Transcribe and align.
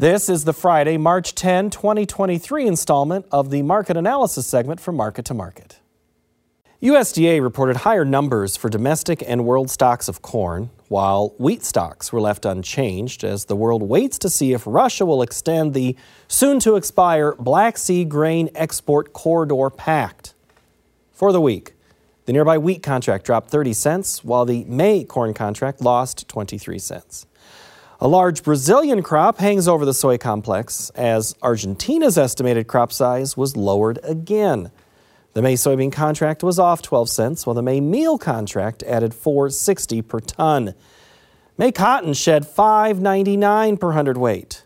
This 0.00 0.28
is 0.28 0.44
the 0.44 0.52
Friday, 0.52 0.96
March 0.96 1.34
10, 1.34 1.70
2023 1.70 2.68
installment 2.68 3.26
of 3.32 3.50
the 3.50 3.62
market 3.62 3.96
analysis 3.96 4.46
segment 4.46 4.78
from 4.78 4.94
Market 4.94 5.24
to 5.24 5.34
Market. 5.34 5.80
USDA 6.80 7.42
reported 7.42 7.78
higher 7.78 8.04
numbers 8.04 8.56
for 8.56 8.68
domestic 8.68 9.24
and 9.26 9.44
world 9.44 9.70
stocks 9.70 10.06
of 10.06 10.22
corn, 10.22 10.70
while 10.86 11.34
wheat 11.38 11.64
stocks 11.64 12.12
were 12.12 12.20
left 12.20 12.44
unchanged 12.44 13.24
as 13.24 13.46
the 13.46 13.56
world 13.56 13.82
waits 13.82 14.18
to 14.18 14.30
see 14.30 14.52
if 14.52 14.62
Russia 14.68 15.04
will 15.04 15.20
extend 15.20 15.74
the 15.74 15.96
soon 16.28 16.60
to 16.60 16.76
expire 16.76 17.34
Black 17.34 17.76
Sea 17.76 18.04
Grain 18.04 18.50
Export 18.54 19.12
Corridor 19.12 19.68
Pact. 19.68 20.32
For 21.10 21.32
the 21.32 21.40
week, 21.40 21.72
the 22.26 22.32
nearby 22.32 22.56
wheat 22.56 22.84
contract 22.84 23.24
dropped 23.24 23.50
30 23.50 23.72
cents, 23.72 24.22
while 24.22 24.44
the 24.44 24.62
May 24.66 25.02
corn 25.02 25.34
contract 25.34 25.80
lost 25.80 26.28
23 26.28 26.78
cents. 26.78 27.26
A 28.00 28.06
large 28.06 28.44
Brazilian 28.44 29.02
crop 29.02 29.38
hangs 29.38 29.66
over 29.66 29.84
the 29.84 29.92
soy 29.92 30.18
complex 30.18 30.90
as 30.90 31.34
Argentina's 31.42 32.16
estimated 32.16 32.68
crop 32.68 32.92
size 32.92 33.36
was 33.36 33.56
lowered 33.56 33.98
again. 34.04 34.70
The 35.32 35.42
May 35.42 35.54
soybean 35.54 35.90
contract 35.90 36.44
was 36.44 36.60
off 36.60 36.80
12 36.80 37.08
cents, 37.08 37.44
while 37.44 37.54
the 37.54 37.62
May 37.62 37.80
meal 37.80 38.16
contract 38.16 38.84
added 38.84 39.10
4.60 39.10 40.06
per 40.06 40.20
ton. 40.20 40.74
May 41.56 41.72
cotton 41.72 42.14
shed 42.14 42.44
5.99 42.44 43.80
per 43.80 43.90
hundredweight. 43.90 44.62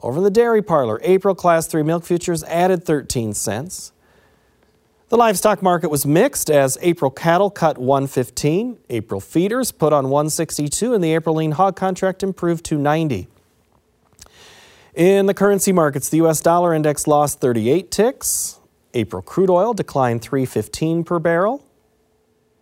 Over 0.00 0.18
in 0.18 0.24
the 0.24 0.30
dairy 0.30 0.60
parlor, 0.60 1.00
April 1.02 1.34
class 1.34 1.66
3 1.66 1.82
milk 1.82 2.04
futures 2.04 2.44
added 2.44 2.84
13 2.84 3.32
cents. 3.32 3.92
The 5.10 5.16
livestock 5.16 5.60
market 5.60 5.90
was 5.90 6.06
mixed 6.06 6.52
as 6.52 6.78
April 6.82 7.10
cattle 7.10 7.50
cut 7.50 7.78
115, 7.78 8.78
April 8.90 9.20
feeders 9.20 9.72
put 9.72 9.92
on 9.92 10.04
162, 10.04 10.94
and 10.94 11.02
the 11.02 11.14
April 11.14 11.34
lean 11.34 11.50
hog 11.50 11.74
contract 11.74 12.22
improved 12.22 12.64
to 12.66 12.78
90. 12.78 13.26
In 14.94 15.26
the 15.26 15.34
currency 15.34 15.72
markets, 15.72 16.08
the 16.08 16.18
US 16.18 16.40
dollar 16.40 16.72
index 16.72 17.08
lost 17.08 17.40
38 17.40 17.90
ticks. 17.90 18.60
April 18.94 19.20
crude 19.20 19.50
oil 19.50 19.74
declined 19.74 20.22
315 20.22 21.02
per 21.02 21.18
barrel. 21.18 21.64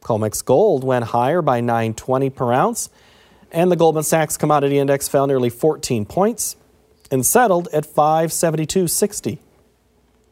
COMEX 0.00 0.42
gold 0.42 0.84
went 0.84 1.04
higher 1.04 1.42
by 1.42 1.60
920 1.60 2.30
per 2.30 2.50
ounce, 2.50 2.88
and 3.52 3.70
the 3.70 3.76
Goldman 3.76 4.04
Sachs 4.04 4.38
commodity 4.38 4.78
index 4.78 5.06
fell 5.06 5.26
nearly 5.26 5.50
14 5.50 6.06
points 6.06 6.56
and 7.10 7.26
settled 7.26 7.68
at 7.74 7.84
572.60. 7.84 9.38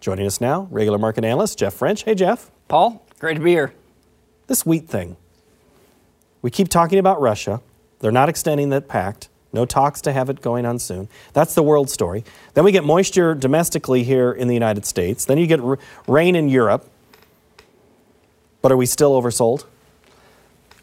Joining 0.06 0.28
us 0.28 0.40
now, 0.40 0.68
regular 0.70 0.98
market 0.98 1.24
analyst 1.24 1.58
Jeff 1.58 1.74
French. 1.74 2.04
Hey, 2.04 2.14
Jeff. 2.14 2.52
Paul, 2.68 3.04
great 3.18 3.34
to 3.34 3.40
be 3.40 3.50
here. 3.50 3.74
This 4.46 4.64
wheat 4.64 4.88
thing. 4.88 5.16
We 6.42 6.50
keep 6.52 6.68
talking 6.68 7.00
about 7.00 7.20
Russia. 7.20 7.60
They're 7.98 8.12
not 8.12 8.28
extending 8.28 8.68
that 8.68 8.86
pact. 8.86 9.28
No 9.52 9.66
talks 9.66 10.00
to 10.02 10.12
have 10.12 10.30
it 10.30 10.40
going 10.40 10.64
on 10.64 10.78
soon. 10.78 11.08
That's 11.32 11.56
the 11.56 11.62
world 11.64 11.90
story. 11.90 12.22
Then 12.54 12.62
we 12.62 12.70
get 12.70 12.84
moisture 12.84 13.34
domestically 13.34 14.04
here 14.04 14.30
in 14.30 14.46
the 14.46 14.54
United 14.54 14.86
States. 14.86 15.24
Then 15.24 15.38
you 15.38 15.48
get 15.48 15.58
r- 15.58 15.76
rain 16.06 16.36
in 16.36 16.48
Europe. 16.48 16.88
But 18.62 18.70
are 18.70 18.76
we 18.76 18.86
still 18.86 19.20
oversold? 19.20 19.64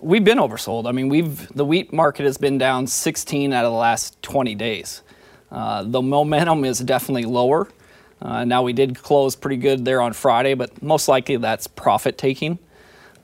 We've 0.01 0.25
been 0.25 0.39
oversold. 0.39 0.85
I 0.85 0.91
mean, 0.91 1.07
we've 1.07 1.47
the 1.55 1.63
wheat 1.63 1.93
market 1.93 2.25
has 2.25 2.37
been 2.37 2.57
down 2.57 2.87
16 2.87 3.53
out 3.53 3.63
of 3.63 3.71
the 3.71 3.77
last 3.77 4.21
20 4.21 4.53
days. 4.55 5.01
Uh, 5.49 5.83
the 5.83 6.01
momentum 6.01 6.65
is 6.65 6.79
definitely 6.79 7.23
lower. 7.23 7.69
Uh, 8.23 8.45
now 8.45 8.63
we 8.63 8.71
did 8.71 8.97
close 9.03 9.35
pretty 9.35 9.57
good 9.57 9.83
there 9.83 10.01
on 10.01 10.13
Friday, 10.13 10.53
but 10.53 10.81
most 10.81 11.09
likely 11.09 11.35
that's 11.35 11.67
profit 11.67 12.17
taking. 12.17 12.57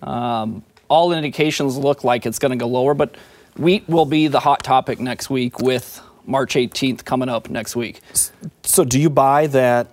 Um, 0.03 0.61
all 0.89 1.13
indications 1.13 1.77
look 1.77 2.03
like 2.03 2.25
it's 2.25 2.37
going 2.37 2.51
to 2.51 2.57
go 2.57 2.67
lower, 2.67 2.93
but 2.93 3.15
wheat 3.57 3.87
will 3.87 4.05
be 4.05 4.27
the 4.27 4.41
hot 4.41 4.61
topic 4.63 4.99
next 4.99 5.29
week 5.29 5.59
with 5.59 6.01
March 6.25 6.55
18th 6.55 7.05
coming 7.05 7.29
up 7.29 7.49
next 7.49 7.75
week. 7.77 8.01
So, 8.63 8.83
do 8.83 8.99
you 8.99 9.09
buy 9.09 9.47
that? 9.47 9.87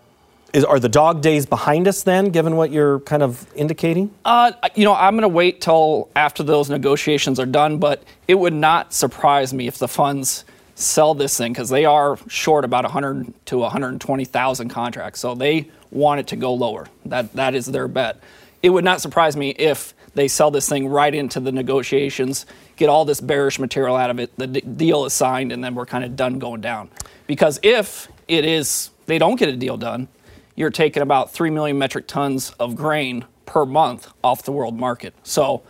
Is, 0.53 0.65
are 0.65 0.81
the 0.81 0.89
dog 0.89 1.23
days 1.23 1.45
behind 1.45 1.87
us 1.87 2.03
then, 2.03 2.31
given 2.31 2.57
what 2.57 2.71
you're 2.71 3.01
kind 3.01 3.23
of 3.23 3.47
indicating? 3.55 4.11
Uh, 4.25 4.53
you 4.75 4.85
know, 4.85 4.95
I'm 4.95 5.15
going 5.15 5.23
to 5.23 5.29
wait 5.29 5.61
till 5.61 6.09
after 6.17 6.43
those 6.43 6.71
negotiations 6.71 7.39
are 7.39 7.47
done, 7.47 7.79
but 7.79 8.03
it 8.27 8.37
would 8.37 8.55
not 8.55 8.93
surprise 8.93 9.53
me 9.53 9.67
if 9.67 9.79
the 9.79 9.89
funds 9.89 10.45
sell 10.77 11.15
this 11.15 11.37
thing 11.37 11.53
because 11.53 11.71
they 11.71 11.85
are 11.87 12.19
short 12.29 12.65
about 12.65 12.85
100 12.85 13.33
to 13.47 13.59
120,000 13.59 14.69
contracts. 14.69 15.21
So 15.21 15.35
they 15.35 15.71
want 15.91 16.21
it 16.21 16.29
to 16.29 16.37
go 16.37 16.55
lower. 16.55 16.87
That 17.07 17.33
that 17.33 17.55
is 17.55 17.67
their 17.67 17.89
bet. 17.89 18.21
It 18.63 18.71
would 18.71 18.85
not 18.85 19.01
surprise 19.01 19.37
me 19.37 19.51
if 19.51 19.95
they 20.15 20.29
sell 20.29 20.51
this 20.51 20.69
thing 20.69 20.89
right 20.89 21.15
into 21.15 21.41
the 21.41 21.53
negotiations, 21.53 22.47
get 22.77 22.89
all 22.89 23.05
this 23.05 23.21
bearish 23.21 23.59
material 23.59 23.97
out 23.97 24.11
of 24.11 24.19
it, 24.19 24.37
the 24.39 24.47
d- 24.47 24.61
deal 24.61 25.05
is 25.05 25.13
signed, 25.13 25.53
and 25.53 25.63
then 25.63 25.75
we're 25.75 25.87
kind 25.87 26.05
of 26.05 26.17
done 26.17 26.39
going 26.39 26.61
down. 26.63 26.89
Because 27.27 27.61
if 27.63 28.09
it 28.29 28.45
is 28.45 28.91
they 29.07 29.19
don't 29.19 29.39
get 29.39 29.49
a 29.49 29.57
deal 29.57 29.77
done, 29.77 30.09
you're 30.55 30.71
taking 30.71 31.03
about 31.03 31.33
3 31.33 31.51
million 31.51 31.79
metric 31.79 32.07
tons 32.07 32.51
of 32.59 32.77
grain 32.77 33.25
per 33.47 33.65
month 33.65 34.13
off 34.23 34.43
the 34.43 34.53
world 34.53 34.79
market. 34.79 35.15
So, 35.23 35.63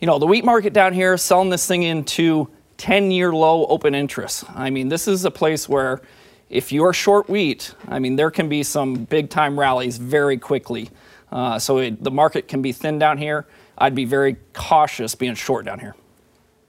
you 0.00 0.06
know, 0.06 0.18
the 0.18 0.26
wheat 0.26 0.44
market 0.44 0.72
down 0.72 0.92
here 0.92 1.16
selling 1.16 1.50
this 1.50 1.66
thing 1.66 1.82
into 1.84 2.48
10 2.78 3.10
year 3.10 3.32
low 3.32 3.66
open 3.66 3.94
interest. 3.94 4.44
I 4.54 4.70
mean, 4.70 4.88
this 4.88 5.08
is 5.08 5.24
a 5.24 5.30
place 5.30 5.68
where 5.68 6.00
if 6.48 6.72
you're 6.72 6.92
short 6.92 7.28
wheat, 7.28 7.74
I 7.88 7.98
mean, 7.98 8.16
there 8.16 8.30
can 8.30 8.48
be 8.48 8.62
some 8.62 9.04
big 9.04 9.30
time 9.30 9.58
rallies 9.58 9.98
very 9.98 10.38
quickly. 10.38 10.90
Uh, 11.32 11.58
so 11.58 11.78
it, 11.78 12.02
the 12.02 12.10
market 12.10 12.48
can 12.48 12.62
be 12.62 12.72
thin 12.72 12.98
down 12.98 13.18
here. 13.18 13.46
I'd 13.78 13.94
be 13.94 14.04
very 14.04 14.36
cautious 14.54 15.14
being 15.14 15.34
short 15.34 15.64
down 15.64 15.80
here. 15.80 15.94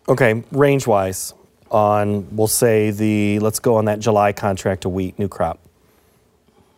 Okay, 0.09 0.43
range 0.51 0.87
wise, 0.87 1.33
on 1.69 2.35
we'll 2.35 2.47
say 2.47 2.91
the 2.91 3.39
let's 3.39 3.59
go 3.59 3.75
on 3.75 3.85
that 3.85 3.99
July 3.99 4.31
contract 4.33 4.81
to 4.81 4.89
wheat 4.89 5.19
new 5.19 5.27
crop. 5.27 5.59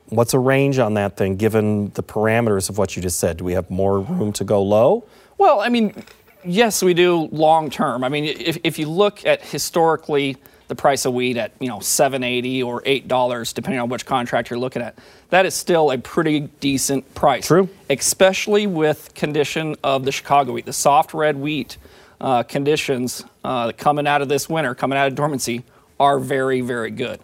What's 0.07 0.33
a 0.33 0.39
range 0.39 0.79
on 0.79 0.95
that 0.95 1.15
thing 1.15 1.35
given 1.35 1.91
the 1.91 2.01
parameters 2.01 2.69
of 2.69 2.79
what 2.79 2.95
you 2.95 3.01
just 3.01 3.19
said? 3.19 3.37
Do 3.37 3.43
we 3.43 3.53
have 3.53 3.69
more 3.69 3.99
room 3.99 4.33
to 4.33 4.43
go 4.43 4.61
low? 4.61 5.03
Well, 5.37 5.61
I 5.61 5.69
mean, 5.69 6.03
yes, 6.43 6.81
we 6.81 6.93
do 6.93 7.29
long 7.31 7.69
term. 7.69 8.03
I 8.03 8.09
mean, 8.09 8.25
if, 8.25 8.57
if 8.63 8.79
you 8.79 8.89
look 8.89 9.25
at 9.25 9.41
historically 9.41 10.37
the 10.67 10.75
price 10.75 11.05
of 11.05 11.13
wheat 11.13 11.35
at 11.35 11.51
you 11.59 11.67
know 11.67 11.79
780 11.79 12.63
or 12.63 12.81
eight 12.85 13.07
dollars, 13.07 13.53
depending 13.53 13.79
on 13.79 13.89
which 13.89 14.05
contract 14.05 14.49
you're 14.49 14.59
looking 14.59 14.81
at, 14.81 14.97
that 15.31 15.45
is 15.45 15.53
still 15.53 15.91
a 15.91 15.97
pretty 15.97 16.41
decent 16.59 17.13
price. 17.15 17.47
True. 17.47 17.67
Especially 17.89 18.67
with 18.67 19.13
condition 19.15 19.75
of 19.83 20.05
the 20.05 20.11
Chicago 20.11 20.53
wheat, 20.53 20.65
the 20.65 20.73
soft 20.73 21.13
red 21.13 21.37
wheat 21.37 21.77
uh, 22.21 22.43
conditions 22.43 23.25
uh, 23.43 23.71
coming 23.77 24.07
out 24.07 24.21
of 24.21 24.29
this 24.29 24.47
winter, 24.47 24.75
coming 24.75 24.97
out 24.97 25.07
of 25.07 25.15
dormancy, 25.15 25.63
are 25.99 26.19
very 26.19 26.61
very 26.61 26.91
good. 26.91 27.19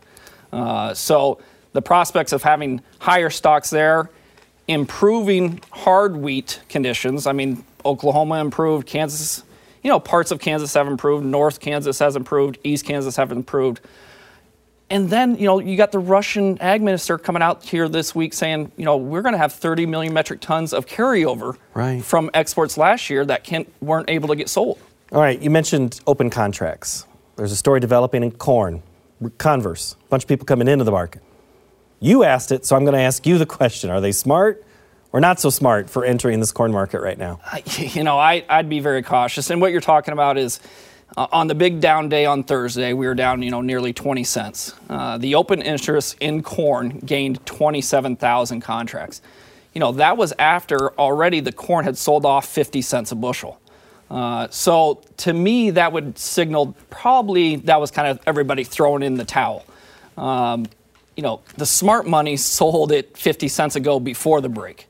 Uh, 0.51 0.93
so 0.93 1.39
the 1.73 1.81
prospects 1.81 2.31
of 2.31 2.41
having 2.41 2.81
higher 2.99 3.29
stocks 3.29 3.69
there, 3.69 4.09
improving 4.67 5.61
hard 5.71 6.15
wheat 6.15 6.61
conditions. 6.69 7.27
I 7.27 7.33
mean, 7.33 7.63
Oklahoma 7.85 8.39
improved, 8.41 8.87
Kansas, 8.87 9.43
you 9.83 9.89
know, 9.89 9.99
parts 9.99 10.31
of 10.31 10.39
Kansas 10.39 10.73
have 10.73 10.87
improved, 10.87 11.23
North 11.25 11.59
Kansas 11.59 11.99
has 11.99 12.15
improved, 12.15 12.57
East 12.63 12.85
Kansas 12.85 13.15
have 13.15 13.31
improved. 13.31 13.79
And 14.89 15.09
then, 15.09 15.35
you 15.37 15.45
know, 15.45 15.59
you 15.59 15.77
got 15.77 15.91
the 15.91 15.99
Russian 15.99 16.59
ag 16.61 16.81
minister 16.81 17.17
coming 17.17 17.41
out 17.41 17.63
here 17.63 17.89
this 17.89 18.13
week 18.13 18.33
saying, 18.33 18.71
you 18.77 18.85
know, 18.85 18.97
we're 18.97 19.21
going 19.23 19.33
to 19.33 19.37
have 19.39 19.53
30 19.53 19.85
million 19.87 20.13
metric 20.13 20.41
tons 20.41 20.73
of 20.73 20.85
carryover 20.85 21.57
Right. 21.73 22.03
from 22.03 22.29
exports 22.33 22.77
last 22.77 23.09
year 23.09 23.25
that 23.25 23.43
can't, 23.43 23.71
weren't 23.81 24.09
able 24.09 24.27
to 24.29 24.35
get 24.35 24.49
sold. 24.49 24.79
All 25.11 25.21
right, 25.21 25.39
you 25.41 25.49
mentioned 25.49 26.01
open 26.05 26.29
contracts. 26.29 27.05
There's 27.35 27.51
a 27.51 27.55
story 27.55 27.79
developing 27.79 28.23
in 28.23 28.31
corn, 28.31 28.81
Converse, 29.37 29.95
a 30.05 30.09
bunch 30.09 30.23
of 30.23 30.27
people 30.29 30.45
coming 30.45 30.67
into 30.67 30.83
the 30.83 30.91
market. 30.91 31.21
You 31.99 32.23
asked 32.23 32.51
it, 32.51 32.65
so 32.65 32.75
I'm 32.75 32.83
going 32.83 32.93
to 32.95 33.01
ask 33.01 33.25
you 33.25 33.37
the 33.37 33.45
question 33.45 33.89
Are 33.89 34.01
they 34.01 34.11
smart 34.11 34.63
or 35.15 35.21
not 35.21 35.39
so 35.39 35.49
smart 35.49 35.89
for 35.89 36.03
entering 36.03 36.41
this 36.41 36.51
corn 36.51 36.73
market 36.73 36.99
right 36.99 37.17
now? 37.17 37.39
You 37.95 38.03
know, 38.03 38.19
I, 38.19 38.43
I'd 38.49 38.67
be 38.67 38.81
very 38.81 39.01
cautious. 39.01 39.49
And 39.49 39.61
what 39.61 39.71
you're 39.71 39.79
talking 39.79 40.11
about 40.11 40.37
is 40.37 40.59
uh, 41.15 41.27
on 41.31 41.47
the 41.47 41.55
big 41.55 41.79
down 41.79 42.09
day 42.09 42.25
on 42.25 42.43
Thursday, 42.43 42.91
we 42.91 43.07
were 43.07 43.15
down, 43.15 43.41
you 43.41 43.49
know, 43.49 43.61
nearly 43.61 43.93
20 43.93 44.25
cents. 44.25 44.73
Uh, 44.89 45.17
the 45.17 45.35
open 45.35 45.61
interest 45.61 46.17
in 46.19 46.43
corn 46.43 46.99
gained 46.99 47.45
27,000 47.45 48.59
contracts. 48.59 49.21
You 49.73 49.79
know, 49.79 49.93
that 49.93 50.17
was 50.17 50.33
after 50.37 50.91
already 50.99 51.39
the 51.39 51.53
corn 51.53 51.85
had 51.85 51.97
sold 51.97 52.25
off 52.25 52.45
50 52.49 52.81
cents 52.81 53.13
a 53.13 53.15
bushel. 53.15 53.57
Uh, 54.11 54.49
so 54.49 55.01
to 55.17 55.31
me, 55.31 55.69
that 55.69 55.93
would 55.93 56.17
signal 56.19 56.75
probably 56.89 57.55
that 57.55 57.79
was 57.79 57.89
kind 57.89 58.09
of 58.09 58.19
everybody 58.27 58.65
throwing 58.65 59.01
in 59.01 59.15
the 59.15 59.25
towel. 59.25 59.65
Um, 60.17 60.65
you 61.15 61.23
know, 61.23 61.39
the 61.55 61.65
smart 61.65 62.05
money 62.05 62.35
sold 62.35 62.91
it 62.91 63.17
50 63.17 63.47
cents 63.47 63.77
ago 63.77 64.01
before 64.01 64.41
the 64.41 64.49
break. 64.49 64.87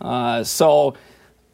Uh, 0.00 0.44
so 0.44 0.94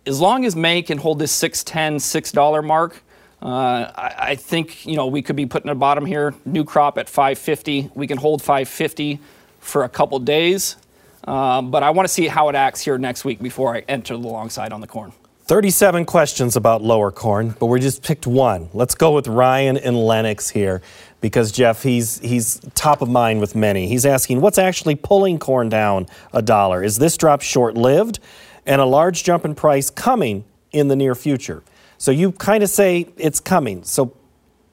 as 0.06 0.20
long 0.20 0.44
as 0.44 0.56
May 0.56 0.82
can 0.82 0.98
hold 0.98 1.18
this 1.18 1.32
610, 1.32 1.96
$6 1.98 2.64
mark, 2.64 3.02
uh, 3.42 3.90
I, 3.94 4.14
I 4.18 4.34
think, 4.34 4.86
you 4.86 4.96
know, 4.96 5.06
we 5.06 5.22
could 5.22 5.36
be 5.36 5.46
putting 5.46 5.70
a 5.70 5.74
bottom 5.74 6.04
here, 6.04 6.34
new 6.44 6.64
crop 6.64 6.98
at 6.98 7.08
550. 7.08 7.90
We 7.94 8.06
can 8.06 8.18
hold 8.18 8.42
550 8.42 9.18
for 9.60 9.84
a 9.84 9.88
couple 9.88 10.18
days. 10.18 10.76
Um, 11.24 11.70
but 11.70 11.82
I 11.82 11.90
want 11.90 12.08
to 12.08 12.12
see 12.12 12.28
how 12.28 12.48
it 12.48 12.54
acts 12.54 12.80
here 12.80 12.98
next 12.98 13.24
week 13.24 13.42
before 13.42 13.74
I 13.76 13.84
enter 13.88 14.14
the 14.14 14.26
long 14.26 14.50
side 14.50 14.72
on 14.72 14.80
the 14.80 14.86
corn. 14.86 15.12
37 15.50 16.04
questions 16.04 16.54
about 16.54 16.80
lower 16.80 17.10
corn, 17.10 17.56
but 17.58 17.66
we 17.66 17.80
just 17.80 18.04
picked 18.04 18.24
one. 18.24 18.68
Let's 18.72 18.94
go 18.94 19.16
with 19.16 19.26
Ryan 19.26 19.76
and 19.76 19.96
Lenox 19.96 20.48
here 20.48 20.80
because 21.20 21.50
Jeff, 21.50 21.82
he's 21.82 22.20
he's 22.20 22.60
top 22.76 23.02
of 23.02 23.08
mind 23.08 23.40
with 23.40 23.56
many. 23.56 23.88
He's 23.88 24.06
asking 24.06 24.42
what's 24.42 24.58
actually 24.58 24.94
pulling 24.94 25.40
corn 25.40 25.68
down 25.68 26.06
a 26.32 26.40
dollar. 26.40 26.84
Is 26.84 26.98
this 26.98 27.16
drop 27.16 27.42
short-lived 27.42 28.20
and 28.64 28.80
a 28.80 28.84
large 28.84 29.24
jump 29.24 29.44
in 29.44 29.56
price 29.56 29.90
coming 29.90 30.44
in 30.70 30.86
the 30.86 30.94
near 30.94 31.16
future? 31.16 31.64
So 31.98 32.12
you 32.12 32.30
kind 32.30 32.62
of 32.62 32.70
say 32.70 33.08
it's 33.16 33.40
coming. 33.40 33.82
So 33.82 34.14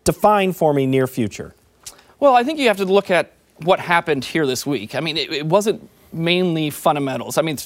define 0.04 0.54
for 0.54 0.76
me 0.76 0.86
near 0.86 1.08
future. 1.08 1.56
Well, 2.20 2.36
I 2.36 2.44
think 2.44 2.60
you 2.60 2.68
have 2.68 2.78
to 2.78 2.86
look 2.86 3.10
at 3.10 3.34
what 3.64 3.80
happened 3.80 4.26
here 4.26 4.46
this 4.46 4.64
week. 4.64 4.94
I 4.94 5.00
mean, 5.00 5.18
it, 5.18 5.32
it 5.32 5.46
wasn't 5.48 5.90
mainly 6.14 6.70
fundamentals. 6.70 7.40
I 7.40 7.42
mean, 7.42 7.58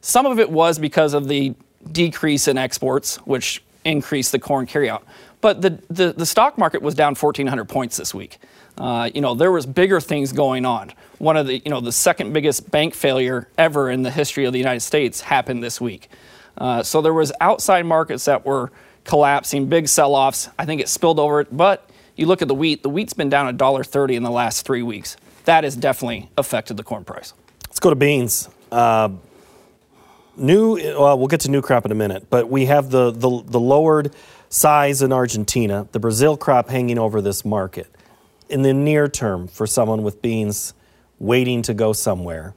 some 0.00 0.24
of 0.24 0.38
it 0.38 0.48
was 0.48 0.78
because 0.78 1.12
of 1.12 1.28
the 1.28 1.54
decrease 1.92 2.48
in 2.48 2.58
exports, 2.58 3.16
which 3.18 3.62
increased 3.84 4.32
the 4.32 4.38
corn 4.38 4.66
carryout. 4.66 5.02
But 5.40 5.62
the, 5.62 5.80
the, 5.88 6.12
the 6.12 6.26
stock 6.26 6.58
market 6.58 6.82
was 6.82 6.94
down 6.94 7.14
1,400 7.14 7.64
points 7.66 7.96
this 7.96 8.12
week. 8.12 8.38
Uh, 8.76 9.10
you 9.14 9.20
know, 9.20 9.34
there 9.34 9.52
was 9.52 9.66
bigger 9.66 10.00
things 10.00 10.32
going 10.32 10.64
on. 10.64 10.92
One 11.18 11.36
of 11.36 11.46
the, 11.46 11.58
you 11.58 11.70
know, 11.70 11.80
the 11.80 11.92
second 11.92 12.32
biggest 12.32 12.70
bank 12.70 12.94
failure 12.94 13.48
ever 13.56 13.90
in 13.90 14.02
the 14.02 14.10
history 14.10 14.44
of 14.44 14.52
the 14.52 14.58
United 14.58 14.80
States 14.80 15.20
happened 15.20 15.62
this 15.62 15.80
week. 15.80 16.08
Uh, 16.56 16.82
so 16.82 17.00
there 17.00 17.14
was 17.14 17.32
outside 17.40 17.86
markets 17.86 18.24
that 18.24 18.44
were 18.44 18.70
collapsing, 19.04 19.66
big 19.66 19.88
sell-offs. 19.88 20.48
I 20.58 20.64
think 20.64 20.80
it 20.80 20.88
spilled 20.88 21.18
over. 21.20 21.44
But 21.44 21.88
you 22.16 22.26
look 22.26 22.42
at 22.42 22.48
the 22.48 22.54
wheat; 22.54 22.82
the 22.82 22.88
wheat's 22.88 23.12
been 23.12 23.30
down 23.30 23.56
$1.30 23.56 24.14
in 24.14 24.22
the 24.22 24.30
last 24.30 24.66
three 24.66 24.82
weeks. 24.82 25.16
That 25.44 25.64
has 25.64 25.76
definitely 25.76 26.30
affected 26.36 26.76
the 26.76 26.82
corn 26.82 27.04
price. 27.04 27.32
Let's 27.68 27.80
go 27.80 27.90
to 27.90 27.96
beans. 27.96 28.48
Uh, 28.70 29.10
new, 30.38 30.76
well, 30.98 31.18
we'll 31.18 31.28
get 31.28 31.40
to 31.40 31.50
new 31.50 31.62
crop 31.62 31.84
in 31.84 31.92
a 31.92 31.94
minute, 31.94 32.26
but 32.30 32.48
we 32.48 32.66
have 32.66 32.90
the, 32.90 33.10
the, 33.10 33.42
the 33.44 33.60
lowered 33.60 34.14
size 34.48 35.02
in 35.02 35.12
Argentina, 35.12 35.88
the 35.92 36.00
Brazil 36.00 36.36
crop 36.36 36.68
hanging 36.68 36.98
over 36.98 37.20
this 37.20 37.44
market. 37.44 37.86
In 38.48 38.62
the 38.62 38.72
near 38.72 39.08
term, 39.08 39.46
for 39.46 39.66
someone 39.66 40.02
with 40.02 40.22
beans 40.22 40.74
waiting 41.18 41.62
to 41.62 41.74
go 41.74 41.92
somewhere, 41.92 42.54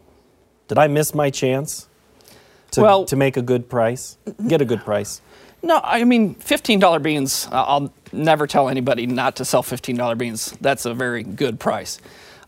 did 0.68 0.78
I 0.78 0.88
miss 0.88 1.13
my 1.13 1.30
chance 1.30 1.89
to, 2.72 2.81
well, 2.81 3.06
to 3.06 3.16
make 3.16 3.36
a 3.36 3.42
good 3.42 3.69
price, 3.69 4.18
get 4.48 4.62
a 4.62 4.66
good 4.66 4.81
price? 4.81 5.22
No, 5.63 5.81
I 5.84 6.04
mean, 6.06 6.36
$15 6.36 7.04
beans, 7.04 7.48
I'll 7.51 7.94
never 8.12 8.48
tell 8.48 8.69
anybody 8.69 9.06
not 9.06 9.36
to 9.36 9.45
sell 9.45 9.63
$15 9.63 10.18
beans. 10.18 10.56
That's 10.62 10.86
a 10.86 10.94
very 10.94 11.24
good 11.24 11.60
price. 11.60 12.00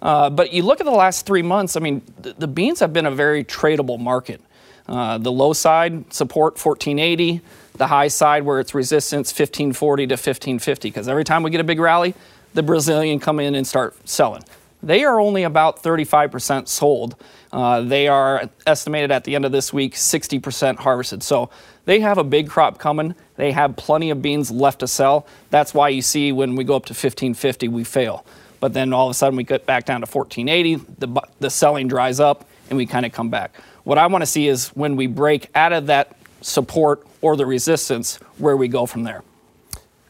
Uh, 0.01 0.29
but 0.29 0.51
you 0.51 0.63
look 0.63 0.79
at 0.81 0.85
the 0.85 0.91
last 0.91 1.25
three 1.25 1.41
months, 1.41 1.75
I 1.75 1.79
mean, 1.79 2.01
the, 2.21 2.33
the 2.33 2.47
beans 2.47 2.79
have 2.79 2.91
been 2.91 3.05
a 3.05 3.11
very 3.11 3.43
tradable 3.43 3.99
market. 3.99 4.41
Uh, 4.87 5.17
the 5.17 5.31
low 5.31 5.53
side 5.53 6.13
support 6.13 6.53
1480, 6.53 7.41
the 7.73 7.87
high 7.87 8.07
side 8.07 8.43
where 8.43 8.59
it's 8.59 8.75
resistance 8.75 9.29
1540 9.31 10.07
to 10.07 10.13
1550. 10.13 10.89
Because 10.89 11.07
every 11.07 11.23
time 11.23 11.43
we 11.43 11.51
get 11.51 11.61
a 11.61 11.63
big 11.63 11.79
rally, 11.79 12.13
the 12.53 12.63
Brazilian 12.63 13.19
come 13.19 13.39
in 13.39 13.55
and 13.55 13.65
start 13.65 13.95
selling. 14.07 14.43
They 14.83 15.05
are 15.05 15.19
only 15.19 15.43
about 15.43 15.81
35% 15.81 16.67
sold. 16.67 17.15
Uh, 17.53 17.81
they 17.81 18.09
are 18.09 18.49
estimated 18.67 19.11
at 19.11 19.23
the 19.23 19.35
end 19.35 19.45
of 19.45 19.53
this 19.53 19.71
week 19.71 19.95
60% 19.95 20.75
harvested. 20.77 21.23
So 21.23 21.49
they 21.85 22.01
have 22.01 22.17
a 22.17 22.23
big 22.23 22.49
crop 22.49 22.79
coming. 22.79 23.15
They 23.37 23.53
have 23.53 23.77
plenty 23.77 24.09
of 24.09 24.21
beans 24.21 24.51
left 24.51 24.79
to 24.81 24.87
sell. 24.87 25.25
That's 25.49 25.73
why 25.73 25.89
you 25.89 26.01
see 26.01 26.33
when 26.33 26.55
we 26.55 26.65
go 26.65 26.75
up 26.75 26.85
to 26.85 26.91
1550, 26.91 27.69
we 27.69 27.85
fail. 27.85 28.25
But 28.59 28.73
then 28.73 28.91
all 28.93 29.07
of 29.07 29.11
a 29.11 29.13
sudden 29.13 29.37
we 29.37 29.43
get 29.43 29.65
back 29.65 29.85
down 29.85 30.01
to 30.01 30.05
1480, 30.05 30.75
the, 30.99 31.21
the 31.39 31.49
selling 31.49 31.87
dries 31.87 32.19
up, 32.19 32.47
and 32.69 32.77
we 32.77 32.85
kind 32.85 33.05
of 33.05 33.13
come 33.13 33.29
back. 33.29 33.53
What 33.83 33.97
I 33.97 34.07
want 34.07 34.21
to 34.21 34.25
see 34.25 34.47
is 34.47 34.69
when 34.69 34.95
we 34.95 35.07
break 35.07 35.49
out 35.55 35.73
of 35.73 35.87
that 35.87 36.15
support 36.41 37.05
or 37.21 37.35
the 37.35 37.45
resistance, 37.45 38.17
where 38.37 38.57
we 38.57 38.67
go 38.67 38.85
from 38.85 39.03
there. 39.03 39.23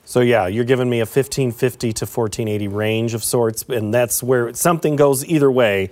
So 0.05 0.19
yeah, 0.19 0.47
you're 0.47 0.65
giving 0.65 0.89
me 0.89 0.97
a 0.97 1.05
1550 1.05 1.93
to 1.93 2.05
1480 2.05 2.67
range 2.67 3.13
of 3.13 3.23
sorts, 3.23 3.63
and 3.63 3.93
that's 3.93 4.21
where 4.21 4.53
something 4.53 4.95
goes 4.95 5.25
either 5.25 5.51
way. 5.51 5.91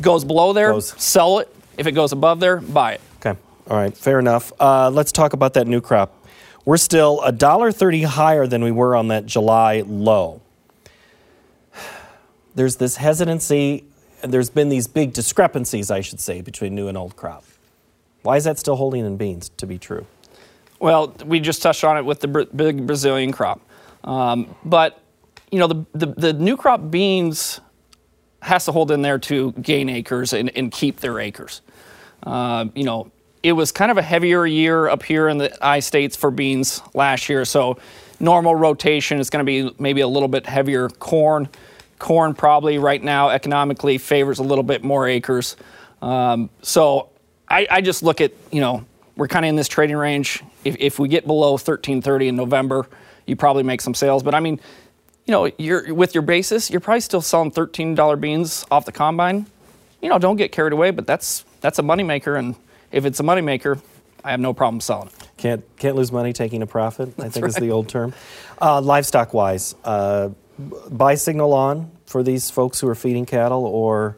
Goes 0.00 0.24
below 0.24 0.52
there, 0.52 0.72
goes. 0.72 0.94
sell 1.00 1.40
it. 1.40 1.54
If 1.76 1.86
it 1.86 1.92
goes 1.92 2.12
above 2.12 2.40
there, 2.40 2.58
buy 2.58 2.94
it. 2.94 3.00
Okay, 3.16 3.38
all 3.68 3.76
right, 3.76 3.96
fair 3.96 4.18
enough. 4.18 4.52
Uh, 4.58 4.90
let's 4.90 5.12
talk 5.12 5.32
about 5.34 5.54
that 5.54 5.66
new 5.66 5.80
crop. 5.80 6.16
We're 6.64 6.78
still 6.78 7.20
a 7.22 7.32
dollar 7.32 7.70
thirty 7.72 8.02
higher 8.02 8.46
than 8.46 8.64
we 8.64 8.70
were 8.70 8.96
on 8.96 9.08
that 9.08 9.26
July 9.26 9.82
low. 9.86 10.40
There's 12.54 12.76
this 12.76 12.96
hesitancy 12.96 13.84
there's 14.22 14.50
been 14.50 14.68
these 14.68 14.86
big 14.86 15.12
discrepancies, 15.12 15.90
I 15.90 16.00
should 16.00 16.20
say, 16.20 16.40
between 16.40 16.74
new 16.74 16.88
and 16.88 16.96
old 16.96 17.16
crop. 17.16 17.44
Why 18.22 18.36
is 18.36 18.44
that 18.44 18.58
still 18.58 18.76
holding 18.76 19.04
in 19.04 19.16
beans 19.16 19.50
to 19.56 19.66
be 19.66 19.78
true? 19.78 20.06
Well, 20.78 21.14
we 21.24 21.40
just 21.40 21.62
touched 21.62 21.84
on 21.84 21.96
it 21.96 22.04
with 22.04 22.20
the 22.20 22.28
big 22.54 22.86
Brazilian 22.86 23.32
crop. 23.32 23.60
Um, 24.04 24.54
but, 24.64 25.00
you 25.50 25.58
know, 25.58 25.66
the, 25.66 25.86
the, 25.92 26.06
the, 26.06 26.32
new 26.32 26.56
crop 26.56 26.90
beans 26.90 27.60
has 28.40 28.64
to 28.64 28.72
hold 28.72 28.90
in 28.90 29.02
there 29.02 29.18
to 29.18 29.52
gain 29.52 29.90
acres 29.90 30.32
and, 30.32 30.50
and 30.56 30.72
keep 30.72 31.00
their 31.00 31.20
acres. 31.20 31.60
Uh, 32.22 32.66
you 32.74 32.84
know, 32.84 33.10
it 33.42 33.52
was 33.52 33.72
kind 33.72 33.90
of 33.90 33.98
a 33.98 34.02
heavier 34.02 34.46
year 34.46 34.88
up 34.88 35.02
here 35.02 35.28
in 35.28 35.36
the 35.36 35.64
I 35.64 35.80
states 35.80 36.16
for 36.16 36.30
beans 36.30 36.82
last 36.94 37.28
year. 37.28 37.44
So 37.44 37.78
normal 38.18 38.54
rotation 38.54 39.18
is 39.18 39.28
going 39.28 39.44
to 39.44 39.70
be 39.70 39.74
maybe 39.78 40.00
a 40.00 40.08
little 40.08 40.28
bit 40.28 40.46
heavier 40.46 40.88
corn 40.88 41.48
corn 42.00 42.34
probably 42.34 42.78
right 42.78 43.02
now 43.02 43.28
economically 43.28 43.98
favors 43.98 44.40
a 44.40 44.42
little 44.42 44.64
bit 44.64 44.82
more 44.82 45.06
acres. 45.06 45.56
Um, 46.02 46.50
so 46.62 47.10
I, 47.48 47.66
I, 47.70 47.80
just 47.82 48.02
look 48.02 48.20
at, 48.20 48.32
you 48.50 48.60
know, 48.60 48.84
we're 49.16 49.28
kind 49.28 49.44
of 49.44 49.50
in 49.50 49.56
this 49.56 49.68
trading 49.68 49.96
range. 49.96 50.42
If, 50.64 50.76
if, 50.78 50.98
we 50.98 51.08
get 51.08 51.26
below 51.26 51.52
1330 51.52 52.28
in 52.28 52.36
November, 52.36 52.88
you 53.26 53.36
probably 53.36 53.62
make 53.62 53.82
some 53.82 53.94
sales. 53.94 54.22
But 54.22 54.34
I 54.34 54.40
mean, 54.40 54.58
you 55.26 55.32
know, 55.32 55.50
you're 55.58 55.92
with 55.94 56.14
your 56.14 56.22
basis, 56.22 56.70
you're 56.70 56.80
probably 56.80 57.00
still 57.00 57.20
selling 57.20 57.52
$13 57.52 58.20
beans 58.20 58.64
off 58.70 58.86
the 58.86 58.92
combine. 58.92 59.46
You 60.00 60.08
know, 60.08 60.18
don't 60.18 60.36
get 60.36 60.52
carried 60.52 60.72
away, 60.72 60.90
but 60.90 61.06
that's 61.06 61.44
that's 61.60 61.78
a 61.78 61.82
moneymaker. 61.82 62.38
And 62.38 62.56
if 62.90 63.04
it's 63.04 63.20
a 63.20 63.22
moneymaker, 63.22 63.80
I 64.24 64.30
have 64.30 64.40
no 64.40 64.52
problem 64.52 64.80
selling 64.80 65.08
it. 65.08 65.28
Can't 65.36 65.64
can't 65.78 65.96
lose 65.96 66.10
money 66.10 66.32
taking 66.32 66.62
a 66.62 66.66
profit. 66.66 67.16
That's 67.16 67.28
I 67.28 67.30
think 67.30 67.44
right. 67.44 67.48
is 67.50 67.56
the 67.56 67.70
old 67.70 67.88
term. 67.88 68.14
Uh, 68.60 68.80
livestock 68.80 69.32
wise, 69.34 69.74
uh, 69.84 70.30
buy 70.90 71.14
signal 71.14 71.52
on 71.52 71.90
for 72.06 72.22
these 72.22 72.50
folks 72.50 72.80
who 72.80 72.88
are 72.88 72.94
feeding 72.94 73.26
cattle 73.26 73.64
or 73.64 74.16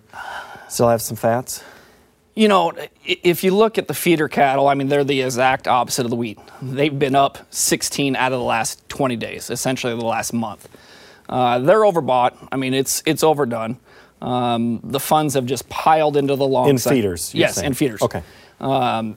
still 0.69 0.89
have 0.89 1.03
some 1.03 1.17
fats? 1.17 1.63
You 2.35 2.49
know, 2.49 2.73
if 3.05 3.45
you 3.45 3.55
look 3.55 3.77
at 3.77 3.89
the 3.89 3.95
feeder 3.95 4.27
cattle, 4.27 4.67
I 4.67 4.75
mean, 4.75 4.89
they're 4.89 5.05
the 5.05 5.21
exact 5.21 5.69
opposite 5.69 6.07
of 6.07 6.11
the 6.11 6.17
wheat. 6.17 6.39
They've 6.63 6.99
been 6.99 7.15
up 7.15 7.39
16 7.53 8.17
out 8.17 8.33
of 8.33 8.39
the 8.39 8.45
last 8.45 8.89
20 8.89 9.17
days, 9.17 9.51
essentially 9.51 9.95
the 9.95 10.05
last 10.05 10.33
month. 10.33 10.69
Uh, 11.29 11.59
they're 11.59 11.81
overbought. 11.81 12.49
I 12.51 12.57
mean, 12.57 12.75
it's 12.75 13.03
it's 13.07 13.23
overdone. 13.23 13.79
Um, 14.23 14.81
the 14.85 15.01
funds 15.01 15.35
have 15.35 15.47
just 15.47 15.69
piled 15.69 16.17
into 16.17 16.37
the 16.37 16.47
long 16.47 16.69
in 16.69 16.79
side. 16.79 16.91
feeders. 16.91 17.35
Yes, 17.35 17.57
saying. 17.57 17.69
in 17.69 17.75
feeders. 17.75 18.03
Okay. 18.03 18.23
Um, 18.61 19.17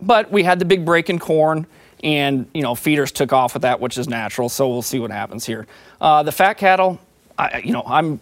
but 0.00 0.30
we 0.30 0.42
had 0.42 0.58
the 0.58 0.64
big 0.64 0.84
break 0.84 1.10
in 1.10 1.18
corn 1.18 1.66
and 2.02 2.46
you 2.54 2.62
know 2.62 2.74
feeders 2.74 3.12
took 3.12 3.32
off 3.32 3.54
with 3.54 3.62
that, 3.62 3.80
which 3.80 3.98
is 3.98 4.08
natural. 4.08 4.48
So 4.48 4.68
we'll 4.68 4.82
see 4.82 4.98
what 4.98 5.10
happens 5.10 5.44
here. 5.44 5.66
Uh, 6.00 6.22
the 6.22 6.32
fat 6.32 6.54
cattle, 6.54 7.00
I, 7.38 7.58
you 7.64 7.72
know, 7.72 7.82
I'm 7.86 8.20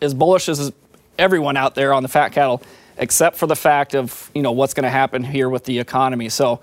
as 0.00 0.14
bullish 0.14 0.48
as 0.48 0.72
everyone 1.18 1.56
out 1.56 1.74
there 1.74 1.92
on 1.92 2.02
the 2.02 2.08
fat 2.08 2.30
cattle, 2.30 2.62
except 2.96 3.36
for 3.36 3.46
the 3.46 3.56
fact 3.56 3.94
of 3.94 4.30
you 4.34 4.42
know 4.42 4.52
what's 4.52 4.74
going 4.74 4.84
to 4.84 4.90
happen 4.90 5.22
here 5.22 5.48
with 5.48 5.64
the 5.64 5.78
economy. 5.78 6.28
So. 6.28 6.60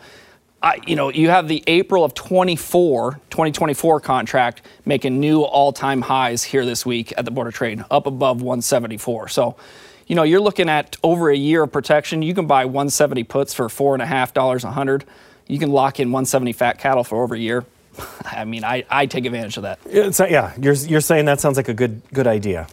I, 0.60 0.80
you 0.88 0.96
know, 0.96 1.10
you 1.10 1.30
have 1.30 1.48
the 1.48 1.64
April 1.68 2.04
of 2.04 2.16
24, 2.16 3.20
2024 3.30 4.00
contract 4.00 4.64
making 4.86 5.20
new 5.20 5.44
all-time 5.44 6.02
highs 6.02 6.44
here 6.44 6.66
this 6.66 6.84
week 6.84 7.14
at 7.16 7.26
the 7.26 7.32
Board 7.32 7.46
of 7.46 7.54
Trade, 7.54 7.86
up 7.92 8.08
above 8.08 8.42
174. 8.42 9.28
So, 9.28 9.56
you 10.08 10.16
know, 10.16 10.24
you're 10.24 10.42
looking 10.42 10.68
at 10.68 10.98
over 11.04 11.30
a 11.30 11.38
year 11.38 11.62
of 11.62 11.72
protection. 11.72 12.24
You 12.24 12.34
can 12.34 12.48
buy 12.48 12.66
170 12.66 13.24
puts 13.26 13.54
for 13.54 13.70
four 13.70 13.94
and 13.94 14.02
a 14.02 14.08
half 14.08 14.34
dollars 14.34 14.64
a 14.64 14.72
hundred 14.72 15.06
you 15.48 15.60
can 15.60 15.72
lock 15.72 16.00
in 16.00 16.10
170 16.10 16.54
fat 16.54 16.80
cattle 16.80 17.04
for 17.04 17.24
over 17.24 17.36
a 17.36 17.40
year. 17.40 17.66
I 18.26 18.46
mean, 18.46 18.64
I, 18.64 18.86
I 18.90 19.06
take 19.06 19.26
advantage 19.26 19.58
of 19.58 19.64
that. 19.64 19.80
It's, 19.86 20.20
yeah, 20.20 20.54
you're, 20.60 20.74
you're 20.74 21.02
saying 21.02 21.26
that 21.26 21.40
sounds 21.40 21.58
like 21.58 21.70
a 21.70 21.74
good 21.74 22.02
good 22.14 22.28
idea. 22.28 22.68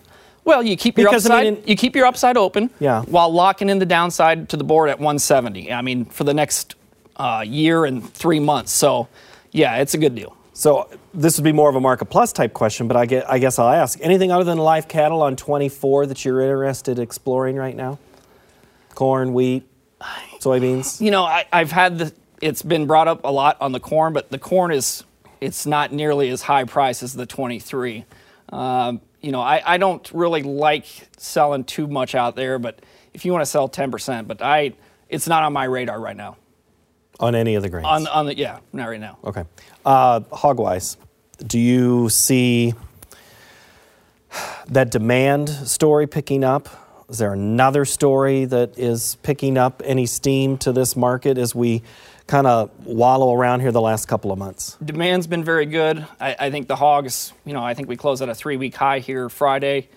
Well, 0.44 0.62
you 0.62 0.76
keep 0.76 0.98
your 0.98 1.08
because, 1.08 1.24
upside 1.24 1.46
I 1.46 1.50
mean, 1.50 1.62
you 1.66 1.74
keep 1.74 1.96
your 1.96 2.06
upside 2.06 2.36
open 2.36 2.68
yeah. 2.78 3.02
while 3.02 3.32
locking 3.32 3.70
in 3.70 3.78
the 3.78 3.86
downside 3.86 4.50
to 4.50 4.58
the 4.58 4.64
board 4.64 4.90
at 4.90 4.98
170. 4.98 5.72
I 5.72 5.80
mean, 5.80 6.04
for 6.04 6.24
the 6.24 6.34
next 6.34 6.74
uh, 7.16 7.44
year 7.46 7.84
and 7.86 8.06
three 8.12 8.40
months. 8.40 8.72
So, 8.72 9.08
yeah, 9.52 9.76
it's 9.76 9.94
a 9.94 9.98
good 9.98 10.14
deal. 10.14 10.36
So 10.52 10.88
this 11.12 11.36
would 11.38 11.44
be 11.44 11.52
more 11.52 11.68
of 11.68 11.76
a 11.76 11.80
market 11.80 12.06
plus 12.06 12.32
type 12.32 12.52
question, 12.52 12.86
but 12.88 12.96
I, 12.96 13.06
get, 13.06 13.28
I 13.28 13.38
guess 13.38 13.58
I'll 13.58 13.70
ask 13.70 13.98
anything 14.02 14.30
other 14.30 14.44
than 14.44 14.58
live 14.58 14.86
cattle 14.86 15.22
on 15.22 15.34
24 15.34 16.06
that 16.06 16.24
you're 16.24 16.40
interested 16.40 16.98
exploring 16.98 17.56
right 17.56 17.74
now? 17.74 17.98
Corn, 18.94 19.32
wheat, 19.32 19.64
soybeans. 20.40 21.00
You 21.00 21.10
know, 21.10 21.24
I, 21.24 21.46
I've 21.52 21.72
had 21.72 21.98
the 21.98 22.12
it's 22.40 22.62
been 22.62 22.86
brought 22.86 23.08
up 23.08 23.20
a 23.24 23.30
lot 23.32 23.56
on 23.60 23.72
the 23.72 23.80
corn, 23.80 24.12
but 24.12 24.30
the 24.30 24.38
corn 24.38 24.72
is 24.72 25.04
it's 25.40 25.66
not 25.66 25.92
nearly 25.92 26.30
as 26.30 26.42
high 26.42 26.64
price 26.64 27.02
as 27.02 27.12
the 27.12 27.26
23. 27.26 28.04
Um, 28.50 29.00
you 29.20 29.32
know, 29.32 29.40
I, 29.40 29.62
I 29.64 29.78
don't 29.78 30.08
really 30.12 30.42
like 30.42 30.86
selling 31.16 31.64
too 31.64 31.86
much 31.86 32.14
out 32.14 32.36
there, 32.36 32.58
but 32.58 32.80
if 33.12 33.24
you 33.24 33.32
want 33.32 33.42
to 33.42 33.46
sell 33.50 33.68
10%, 33.68 34.26
but 34.26 34.42
I 34.42 34.74
it's 35.08 35.28
not 35.28 35.42
on 35.42 35.52
my 35.52 35.64
radar 35.64 36.00
right 36.00 36.16
now. 36.16 36.36
on 37.20 37.34
any 37.34 37.54
of 37.54 37.62
the 37.62 37.68
grains. 37.70 37.86
On, 37.86 38.06
on 38.08 38.26
the 38.26 38.36
yeah, 38.36 38.58
not 38.72 38.88
right 38.88 39.00
now. 39.00 39.18
okay. 39.24 39.44
Uh, 39.84 40.20
hogwise, 40.20 40.96
do 41.46 41.58
you 41.58 42.08
see 42.08 42.74
that 44.68 44.90
demand 44.90 45.48
story 45.48 46.06
picking 46.06 46.42
up? 46.42 46.68
Is 47.08 47.18
there 47.18 47.32
another 47.32 47.84
story 47.84 48.46
that 48.46 48.78
is 48.78 49.16
picking 49.16 49.58
up 49.58 49.82
any 49.84 50.06
steam 50.06 50.56
to 50.58 50.72
this 50.72 50.96
market 50.96 51.36
as 51.36 51.54
we 51.54 51.82
kind 52.26 52.46
of 52.46 52.70
wallow 52.86 53.34
around 53.34 53.60
here 53.60 53.72
the 53.72 53.80
last 53.80 54.06
couple 54.06 54.32
of 54.32 54.38
months? 54.38 54.78
Demand's 54.82 55.26
been 55.26 55.44
very 55.44 55.66
good. 55.66 56.06
I, 56.18 56.36
I 56.38 56.50
think 56.50 56.66
the 56.66 56.76
hogs, 56.76 57.34
you 57.44 57.52
know, 57.52 57.62
I 57.62 57.74
think 57.74 57.88
we 57.88 57.96
closed 57.96 58.22
at 58.22 58.30
a 58.30 58.34
three 58.34 58.56
week 58.56 58.74
high 58.74 59.00
here 59.00 59.28
Friday. 59.28 59.88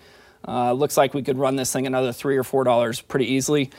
Uh, 0.46 0.72
looks 0.72 0.96
like 0.96 1.14
we 1.14 1.22
could 1.22 1.38
run 1.38 1.56
this 1.56 1.72
thing 1.72 1.86
another 1.86 2.12
three 2.12 2.36
or 2.36 2.44
four 2.44 2.62
dollars 2.62 3.00
pretty 3.00 3.26
easily. 3.26 3.70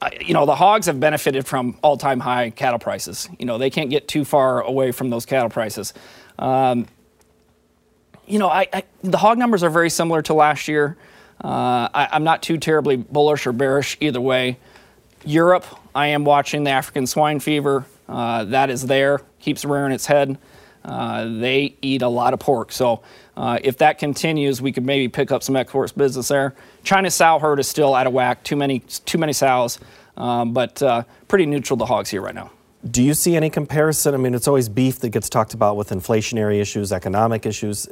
Uh, 0.00 0.10
you 0.20 0.34
know, 0.34 0.44
the 0.44 0.54
hogs 0.54 0.86
have 0.86 1.00
benefited 1.00 1.46
from 1.46 1.78
all 1.82 1.96
time 1.96 2.20
high 2.20 2.50
cattle 2.50 2.78
prices. 2.78 3.28
You 3.38 3.46
know, 3.46 3.56
they 3.56 3.70
can't 3.70 3.88
get 3.88 4.08
too 4.08 4.24
far 4.24 4.60
away 4.60 4.92
from 4.92 5.10
those 5.10 5.24
cattle 5.24 5.48
prices. 5.48 5.94
Um, 6.38 6.86
you 8.26 8.38
know, 8.38 8.48
I, 8.48 8.68
I, 8.72 8.84
the 9.02 9.18
hog 9.18 9.38
numbers 9.38 9.62
are 9.62 9.70
very 9.70 9.90
similar 9.90 10.22
to 10.22 10.34
last 10.34 10.68
year. 10.68 10.96
Uh, 11.42 11.88
I, 11.92 12.08
I'm 12.12 12.24
not 12.24 12.42
too 12.42 12.58
terribly 12.58 12.96
bullish 12.96 13.46
or 13.46 13.52
bearish 13.52 13.96
either 14.00 14.20
way. 14.20 14.58
Europe, 15.24 15.64
I 15.94 16.08
am 16.08 16.24
watching 16.24 16.64
the 16.64 16.70
African 16.70 17.06
swine 17.06 17.40
fever. 17.40 17.84
Uh, 18.08 18.44
that 18.44 18.70
is 18.70 18.86
there, 18.86 19.20
keeps 19.40 19.64
rearing 19.64 19.92
its 19.92 20.06
head. 20.06 20.38
Uh, 20.84 21.24
they 21.38 21.76
eat 21.80 22.02
a 22.02 22.08
lot 22.08 22.34
of 22.34 22.40
pork. 22.40 22.72
So 22.72 23.02
uh, 23.36 23.58
if 23.62 23.78
that 23.78 23.98
continues, 23.98 24.60
we 24.60 24.72
could 24.72 24.84
maybe 24.84 25.08
pick 25.08 25.30
up 25.30 25.42
some 25.42 25.56
exports 25.56 25.92
business 25.92 26.28
there. 26.28 26.54
China's 26.82 27.14
sow 27.14 27.38
herd 27.38 27.60
is 27.60 27.68
still 27.68 27.94
out 27.94 28.06
of 28.06 28.12
whack. 28.12 28.42
Too 28.42 28.56
many, 28.56 28.80
too 28.80 29.18
many 29.18 29.32
sows, 29.32 29.78
um, 30.16 30.52
but 30.52 30.82
uh, 30.82 31.04
pretty 31.28 31.46
neutral 31.46 31.76
to 31.78 31.84
hogs 31.84 32.10
here 32.10 32.20
right 32.20 32.34
now. 32.34 32.50
Do 32.88 33.02
you 33.02 33.14
see 33.14 33.36
any 33.36 33.48
comparison? 33.48 34.12
I 34.12 34.16
mean, 34.16 34.34
it's 34.34 34.48
always 34.48 34.68
beef 34.68 34.98
that 35.00 35.10
gets 35.10 35.28
talked 35.28 35.54
about 35.54 35.76
with 35.76 35.90
inflationary 35.90 36.60
issues, 36.60 36.92
economic 36.92 37.46
issues. 37.46 37.86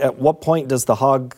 At 0.00 0.16
what 0.16 0.40
point 0.40 0.68
does 0.68 0.86
the 0.86 0.94
hog 0.94 1.36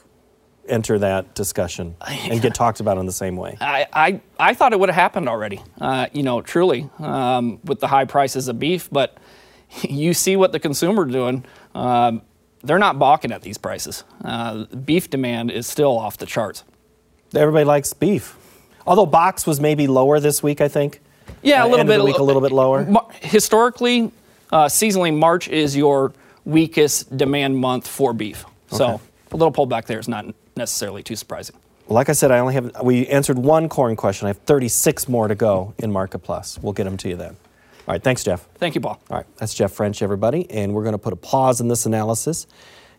enter 0.69 0.99
that 0.99 1.35
discussion 1.35 1.97
and 2.07 2.41
get 2.41 2.55
talked 2.63 2.81
about 2.81 2.99
in 2.99 3.07
the 3.07 3.13
same 3.13 3.37
way? 3.37 3.57
I, 3.61 3.87
I, 3.93 4.21
I 4.39 4.55
thought 4.55 4.73
it 4.73 4.81
would 4.81 4.89
have 4.89 4.95
happened 4.97 5.29
already, 5.29 5.63
uh, 5.81 6.07
you 6.13 6.23
know, 6.23 6.41
truly, 6.41 6.89
um, 6.99 7.59
with 7.65 7.81
the 7.81 7.89
high 7.89 8.05
prices 8.05 8.49
of 8.49 8.59
beef. 8.59 8.89
But 8.91 9.17
you 9.83 10.15
see 10.15 10.37
what 10.37 10.53
the 10.53 10.61
consumer 10.61 11.05
doing. 11.05 11.45
Um, 11.75 12.23
they're 12.63 12.79
not 12.79 12.99
balking 12.99 13.31
at 13.33 13.43
these 13.43 13.59
prices. 13.59 14.05
Uh, 14.25 14.65
beef 14.65 15.11
demand 15.11 15.51
is 15.51 15.67
still 15.67 15.97
off 15.99 16.17
the 16.17 16.27
charts. 16.27 16.65
Everybody 17.35 17.65
likes 17.65 17.93
beef. 17.93 18.37
Although 18.87 19.07
box 19.07 19.47
was 19.47 19.61
maybe 19.61 19.87
lower 19.87 20.19
this 20.21 20.43
week, 20.43 20.61
I 20.61 20.69
think. 20.69 21.01
Yeah, 21.43 21.63
Uh, 21.65 21.67
a 21.67 21.69
little 21.69 21.85
bit. 21.87 21.99
the 21.99 22.05
week, 22.05 22.19
a 22.19 22.23
little 22.23 22.41
bit 22.41 22.53
lower. 22.53 22.87
Historically, 23.21 24.11
uh, 24.53 24.67
seasonally, 24.67 25.15
March 25.15 25.49
is 25.49 25.77
your 25.77 26.13
weakest 26.47 27.15
demand 27.17 27.57
month 27.59 27.87
for 27.89 28.13
beef. 28.13 28.45
So 28.71 28.85
Okay. 28.95 29.03
a 29.33 29.37
little 29.37 29.53
pullback 29.53 29.87
there 29.87 29.99
is 29.99 30.09
not 30.09 30.27
necessarily 30.57 31.03
too 31.03 31.17
surprising. 31.17 31.57
Like 31.87 32.09
I 32.09 32.13
said, 32.13 32.31
I 32.31 32.39
only 32.39 32.55
have 32.55 32.83
we 32.83 33.07
answered 33.09 33.39
one 33.39 33.69
corn 33.69 33.95
question. 33.97 34.25
I 34.27 34.31
have 34.31 34.39
36 34.39 35.07
more 35.09 35.29
to 35.29 35.35
go 35.35 35.75
in 35.79 35.93
Market 35.93 36.21
Plus. 36.21 36.59
We'll 36.59 36.73
get 36.73 36.85
them 36.85 36.97
to 36.99 37.09
you 37.11 37.17
then. 37.17 37.37
All 37.87 37.93
right, 37.93 38.03
thanks, 38.03 38.25
Jeff. 38.25 38.49
Thank 38.55 38.75
you, 38.75 38.81
Paul. 38.81 38.99
All 39.11 39.19
right, 39.19 39.27
that's 39.37 39.53
Jeff 39.53 39.73
French, 39.73 40.01
everybody, 40.01 40.51
and 40.51 40.73
we're 40.73 40.85
going 40.85 40.95
to 40.95 40.99
put 40.99 41.13
a 41.13 41.17
pause 41.17 41.61
in 41.61 41.69
this 41.69 41.85
analysis, 41.85 42.47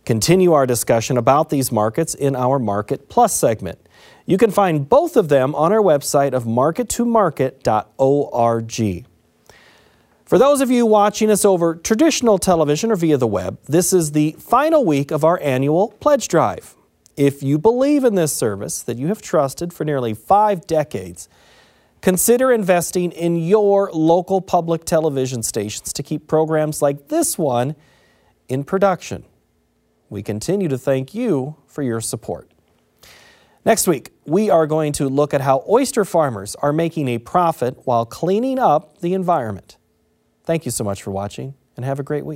continue 0.05 0.53
our 0.53 0.67
discussion 0.67 1.17
about 1.17 1.49
these 1.49 1.71
markets 1.71 2.13
in 2.13 2.35
our 2.35 2.59
Market 2.59 3.09
Plus 3.09 3.33
segment. 3.33 3.79
You 4.27 4.37
can 4.37 4.51
find 4.51 4.87
both 4.87 5.17
of 5.17 5.29
them 5.29 5.55
on 5.55 5.73
our 5.73 5.81
website 5.81 6.33
of 6.33 6.43
market2market.org. 6.43 9.05
For 10.25 10.39
those 10.39 10.61
of 10.61 10.69
you 10.69 10.85
watching 10.85 11.31
us 11.31 11.43
over 11.45 11.73
traditional 11.75 12.37
television 12.37 12.91
or 12.91 12.95
via 12.95 13.17
the 13.17 13.27
web, 13.27 13.57
this 13.65 13.91
is 13.93 14.11
the 14.11 14.35
final 14.39 14.85
week 14.85 15.09
of 15.09 15.23
our 15.23 15.39
annual 15.41 15.95
pledge 15.99 16.27
drive. 16.27 16.75
If 17.17 17.41
you 17.41 17.57
believe 17.57 18.03
in 18.03 18.15
this 18.15 18.33
service 18.33 18.81
that 18.83 18.97
you 18.97 19.07
have 19.07 19.21
trusted 19.21 19.71
for 19.71 19.85
nearly 19.85 20.13
five 20.13 20.67
decades, 20.67 21.29
Consider 22.05 22.51
investing 22.51 23.11
in 23.11 23.35
your 23.35 23.89
local 23.91 24.39
public 24.39 24.85
television 24.85 25.41
stations 25.41 25.91
to 25.91 26.03
keep 26.03 26.27
programs 26.27 26.79
like 26.79 27.07
this 27.07 27.35
one 27.35 27.75
in 28.47 28.63
production. 28.63 29.25
We 30.07 30.21
continue 30.21 30.67
to 30.67 30.77
thank 30.77 31.15
you 31.15 31.55
for 31.65 31.81
your 31.81 31.99
support. 32.01 32.51
Next 33.65 33.87
week, 33.87 34.11
we 34.23 34.51
are 34.51 34.67
going 34.67 34.91
to 34.93 35.09
look 35.09 35.33
at 35.33 35.41
how 35.41 35.63
oyster 35.67 36.05
farmers 36.05 36.53
are 36.57 36.71
making 36.71 37.07
a 37.07 37.17
profit 37.17 37.87
while 37.87 38.05
cleaning 38.05 38.59
up 38.59 38.99
the 38.99 39.15
environment. 39.15 39.77
Thank 40.43 40.65
you 40.65 40.69
so 40.71 40.83
much 40.83 41.01
for 41.01 41.09
watching 41.09 41.55
and 41.75 41.83
have 41.85 41.99
a 41.99 42.03
great 42.03 42.23
week. 42.23 42.33